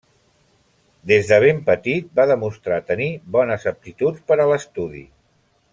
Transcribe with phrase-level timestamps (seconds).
[1.11, 5.05] Des de ben petit va demostrar tenir bones aptituds per a l'estudi.